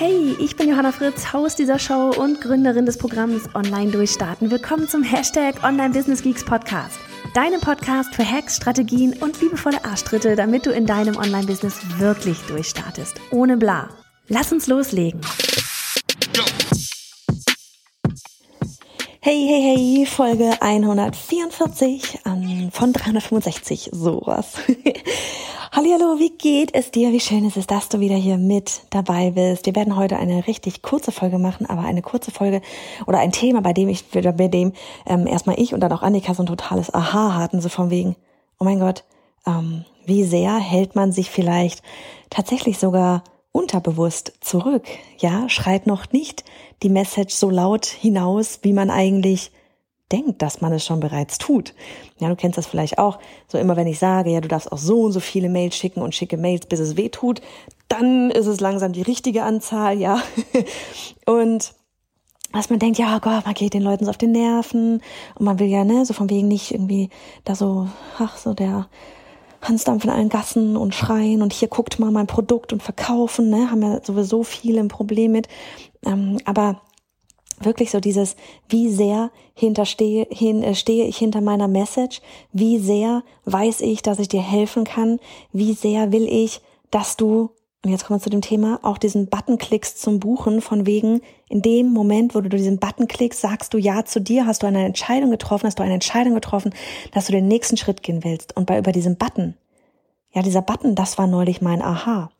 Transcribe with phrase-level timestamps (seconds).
[0.00, 4.48] Hey, ich bin Johanna Fritz, Haus dieser Show und Gründerin des Programms Online Durchstarten.
[4.48, 7.00] Willkommen zum Hashtag Online Business Geeks Podcast.
[7.34, 13.16] Deinem Podcast für Hacks, Strategien und liebevolle Arschtritte, damit du in deinem Online-Business wirklich durchstartest.
[13.32, 13.88] Ohne bla.
[14.28, 15.20] Lass uns loslegen.
[19.20, 22.20] Hey, hey, hey, Folge 144
[22.70, 24.58] von 365, sowas.
[25.70, 27.12] Hallo, wie geht es dir?
[27.12, 29.66] Wie schön ist es, dass du wieder hier mit dabei bist.
[29.66, 32.62] Wir werden heute eine richtig kurze Folge machen, aber eine kurze Folge
[33.06, 34.72] oder ein Thema, bei dem ich, bei dem
[35.04, 38.16] ähm, erstmal ich und dann auch Annika so ein totales Aha hatten, so von wegen,
[38.58, 39.04] oh mein Gott,
[39.46, 41.82] ähm, wie sehr hält man sich vielleicht
[42.30, 44.86] tatsächlich sogar unterbewusst zurück?
[45.18, 46.44] Ja, schreit noch nicht
[46.82, 49.50] die Message so laut hinaus, wie man eigentlich
[50.10, 51.74] denkt, dass man es schon bereits tut.
[52.18, 53.18] Ja, du kennst das vielleicht auch.
[53.46, 56.00] So immer wenn ich sage, ja, du darfst auch so und so viele Mails schicken
[56.00, 57.42] und schicke Mails, bis es weh tut,
[57.88, 60.22] dann ist es langsam die richtige Anzahl, ja.
[61.26, 61.74] und
[62.52, 65.02] dass man denkt, ja, oh Gott, man geht den Leuten so auf den Nerven
[65.34, 67.10] und man will ja, ne, so von wegen nicht irgendwie
[67.44, 67.88] da so,
[68.18, 68.88] ach, so der
[69.60, 73.70] Hansdampf in allen Gassen und schreien und hier guckt mal mein Produkt und verkaufen, ne,
[73.70, 75.48] haben ja sowieso viele ein Problem mit.
[76.06, 76.80] Ähm, aber
[77.60, 78.36] wirklich so dieses,
[78.68, 82.20] wie sehr hinterstehe, hin, äh, stehe ich hinter meiner Message,
[82.52, 85.18] wie sehr weiß ich, dass ich dir helfen kann,
[85.52, 86.60] wie sehr will ich,
[86.90, 87.50] dass du,
[87.84, 91.20] und jetzt kommen wir zu dem Thema, auch diesen Button klickst zum Buchen, von wegen,
[91.48, 94.66] in dem Moment, wo du diesen Button klickst, sagst du Ja zu dir, hast du
[94.66, 96.74] eine Entscheidung getroffen, hast du eine Entscheidung getroffen,
[97.12, 98.56] dass du den nächsten Schritt gehen willst.
[98.56, 99.54] Und bei über diesem Button,
[100.32, 102.30] ja, dieser Button, das war neulich mein Aha.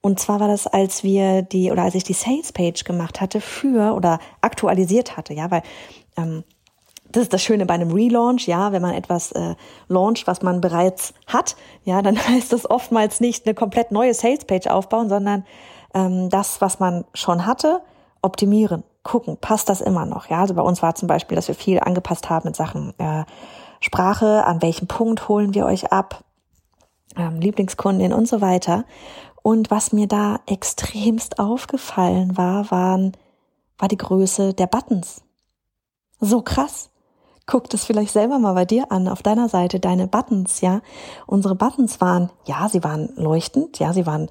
[0.00, 3.40] Und zwar war das, als wir die oder als ich die Sales Page gemacht hatte
[3.40, 5.62] für oder aktualisiert hatte, ja, weil
[6.16, 6.44] ähm,
[7.10, 9.54] das ist das Schöne bei einem Relaunch, ja, wenn man etwas äh,
[9.88, 14.44] launcht, was man bereits hat, ja, dann heißt das oftmals nicht eine komplett neue Sales
[14.44, 15.44] Page aufbauen, sondern
[15.94, 17.80] ähm, das, was man schon hatte,
[18.22, 20.40] optimieren, gucken, passt das immer noch, ja.
[20.40, 23.24] Also bei uns war zum Beispiel, dass wir viel angepasst haben mit Sachen äh,
[23.80, 26.24] Sprache, an welchem Punkt holen wir euch ab,
[27.16, 28.84] ähm, Lieblingskundin und so weiter.
[29.48, 33.16] Und was mir da extremst aufgefallen war, waren,
[33.78, 35.22] war die Größe der Buttons.
[36.20, 36.90] So krass.
[37.46, 40.82] Guck das vielleicht selber mal bei dir an, auf deiner Seite, deine Buttons, ja.
[41.26, 44.28] Unsere Buttons waren, ja, sie waren leuchtend, ja, sie waren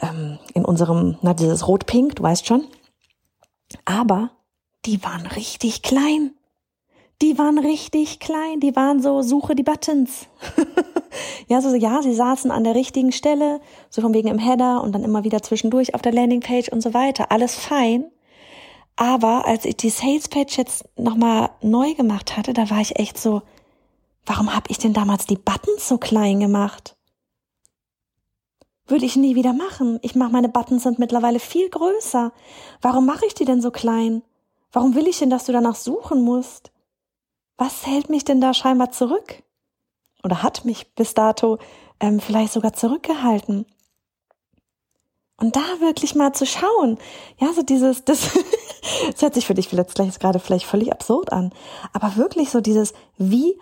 [0.00, 2.68] ähm, in unserem, na, dieses Rot-Pink, du weißt schon.
[3.84, 4.30] Aber
[4.84, 6.34] die waren richtig klein.
[7.20, 10.28] Die waren richtig klein, die waren so, suche die Buttons.
[11.48, 14.92] Ja, so, ja, sie saßen an der richtigen Stelle, so von wegen im Header und
[14.92, 17.30] dann immer wieder zwischendurch auf der Landingpage und so weiter.
[17.30, 18.10] Alles fein.
[18.96, 23.42] Aber als ich die Salespage jetzt nochmal neu gemacht hatte, da war ich echt so,
[24.24, 26.96] warum habe ich denn damals die Buttons so klein gemacht?
[28.88, 29.98] Würde ich nie wieder machen.
[30.02, 32.32] Ich mache meine Buttons sind mittlerweile viel größer.
[32.80, 34.22] Warum mache ich die denn so klein?
[34.72, 36.72] Warum will ich denn, dass du danach suchen musst?
[37.56, 39.42] Was hält mich denn da scheinbar zurück?
[40.26, 41.58] Oder hat mich bis dato
[42.00, 43.64] ähm, vielleicht sogar zurückgehalten.
[45.38, 46.98] Und da wirklich mal zu schauen,
[47.38, 48.30] ja, so dieses, das,
[49.12, 51.52] das hört sich für dich vielleicht gleich gerade vielleicht völlig absurd an,
[51.92, 53.58] aber wirklich so dieses, wie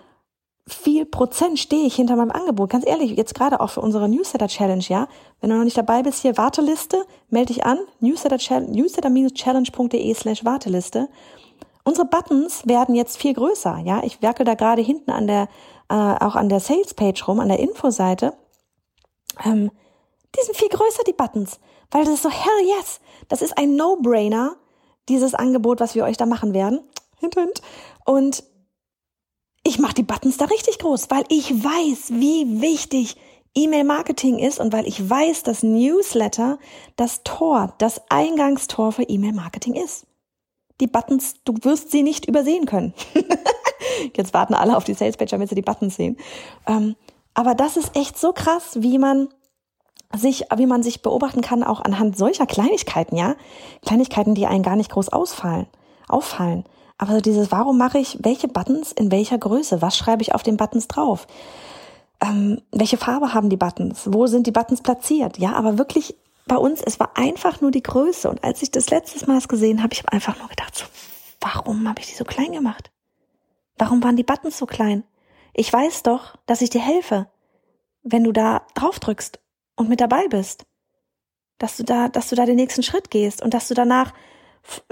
[0.67, 2.71] viel Prozent stehe ich hinter meinem Angebot?
[2.71, 5.09] Ganz ehrlich, jetzt gerade auch für unsere Newsletter Challenge, ja.
[5.41, 11.09] Wenn du noch nicht dabei bist, hier Warteliste, melde dich an, newsletter-challenge.de slash Warteliste.
[11.85, 14.03] Unsere Buttons werden jetzt viel größer, ja.
[14.05, 15.49] Ich werke da gerade hinten an der,
[15.89, 18.35] äh, auch an der Sales-Page rum, an der Infoseite.
[19.45, 19.71] Ähm,
[20.37, 23.77] die sind viel größer, die Buttons, weil das ist so, hell yes, das ist ein
[23.77, 24.57] No-Brainer,
[25.09, 26.81] dieses Angebot, was wir euch da machen werden.
[27.19, 27.63] Hint, hint.
[28.05, 28.45] Und
[29.63, 33.17] ich mache die Buttons da richtig groß, weil ich weiß, wie wichtig
[33.55, 36.59] E-Mail-Marketing ist und weil ich weiß, dass Newsletter
[36.97, 40.07] das Tor, das Eingangstor für E-Mail-Marketing ist.
[40.81, 42.95] Die Buttons, du wirst sie nicht übersehen können.
[44.17, 46.17] Jetzt warten alle auf die Salespage, damit sie die Buttons sehen.
[46.67, 46.97] Ähm,
[47.35, 49.29] aber das ist echt so krass, wie man
[50.15, 53.35] sich, wie man sich beobachten kann, auch anhand solcher Kleinigkeiten, ja.
[53.85, 55.67] Kleinigkeiten, die einen gar nicht groß ausfallen,
[56.09, 56.65] auffallen.
[56.99, 59.83] Aber so dieses, warum mache ich welche Buttons in welcher Größe?
[59.83, 61.27] Was schreibe ich auf den Buttons drauf?
[62.21, 64.03] Ähm, welche Farbe haben die Buttons?
[64.07, 65.39] Wo sind die Buttons platziert?
[65.39, 66.17] Ja, aber wirklich
[66.47, 68.31] bei uns, es war einfach nur die Größe.
[68.31, 70.85] Und als ich das letztes Mal gesehen habe, ich habe einfach nur gedacht, so,
[71.41, 72.91] warum habe ich die so klein gemacht?
[73.77, 75.05] Warum waren die Buttons so klein?
[75.53, 77.29] Ich weiß doch, dass ich dir helfe,
[78.03, 79.41] wenn du da drauf drückst
[79.77, 80.67] und mit dabei bist.
[81.59, 84.13] Dass du da, dass du da den nächsten Schritt gehst und dass du danach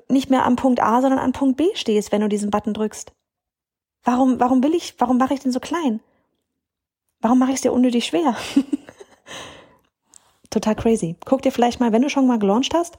[0.08, 3.12] nicht mehr am Punkt A, sondern an Punkt B stehst, wenn du diesen Button drückst.
[4.04, 6.00] Warum, warum will ich, warum mache ich den so klein?
[7.20, 8.36] Warum mache ich es dir unnötig schwer?
[10.50, 11.16] Total crazy.
[11.24, 12.98] Guck dir vielleicht mal, wenn du schon mal gelauncht hast,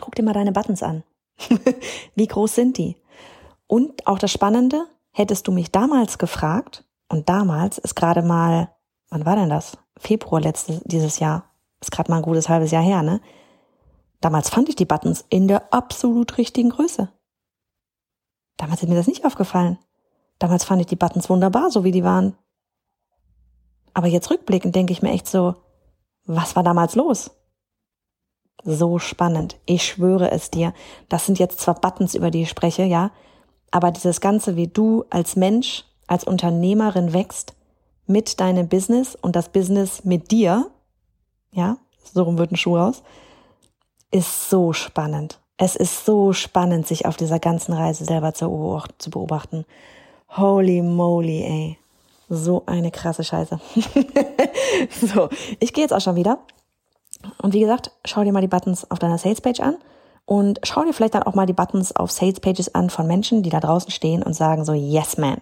[0.00, 1.04] guck dir mal deine Buttons an.
[2.14, 2.96] Wie groß sind die?
[3.68, 8.74] Und auch das Spannende, hättest du mich damals gefragt, und damals ist gerade mal,
[9.08, 9.78] wann war denn das?
[9.96, 11.44] Februar letztes, dieses Jahr.
[11.80, 13.20] Ist gerade mal ein gutes halbes Jahr her, ne?
[14.20, 17.08] Damals fand ich die Buttons in der absolut richtigen Größe.
[18.56, 19.78] Damals ist mir das nicht aufgefallen.
[20.38, 22.36] Damals fand ich die Buttons wunderbar, so wie die waren.
[23.94, 25.54] Aber jetzt rückblickend denke ich mir echt so,
[26.24, 27.30] was war damals los?
[28.64, 29.56] So spannend.
[29.66, 30.74] Ich schwöre es dir.
[31.08, 33.12] Das sind jetzt zwar Buttons, über die ich spreche, ja,
[33.70, 37.54] aber dieses Ganze, wie du als Mensch, als Unternehmerin wächst,
[38.06, 40.70] mit deinem Business und das Business mit dir,
[41.52, 41.76] ja,
[42.12, 43.02] so rum wird ein Schuh raus,
[44.10, 45.38] ist so spannend.
[45.58, 48.48] Es ist so spannend, sich auf dieser ganzen Reise selber zu
[49.10, 49.66] beobachten.
[50.30, 51.78] Holy moly, ey.
[52.30, 53.58] So eine krasse Scheiße.
[55.00, 55.28] so,
[55.60, 56.38] ich gehe jetzt auch schon wieder.
[57.42, 59.76] Und wie gesagt, schau dir mal die Buttons auf deiner Salespage an
[60.28, 63.48] und schau dir vielleicht dann auch mal die Buttons auf Salespages an von Menschen, die
[63.48, 65.38] da draußen stehen und sagen so, yes man.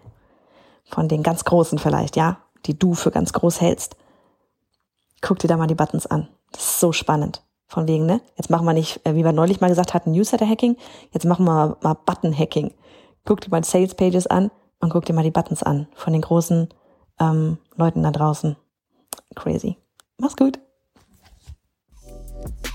[0.84, 3.96] Von den ganz Großen vielleicht, ja, die du für ganz groß hältst.
[5.22, 6.28] Guck dir da mal die Buttons an.
[6.52, 7.42] Das ist so spannend.
[7.66, 8.20] Von wegen, ne?
[8.36, 10.76] Jetzt machen wir nicht, äh, wie wir neulich mal gesagt hatten, Newsletter-Hacking.
[11.10, 12.72] Jetzt machen wir mal Button-Hacking.
[13.24, 16.68] Guck dir mal Sales-Pages an und guck dir mal die Buttons an von den großen
[17.18, 18.54] ähm, Leuten da draußen.
[19.34, 19.78] Crazy.
[20.16, 20.60] Mach's gut.